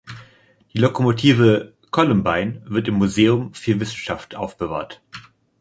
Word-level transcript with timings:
Die 0.73 0.79
Lokomotive 0.79 1.75
„Columbine“ 1.91 2.63
wird 2.65 2.87
im 2.87 2.95
Museum 2.95 3.53
für 3.53 3.79
Wissenschaft 3.79 4.33
aufbewahrt. 4.33 4.99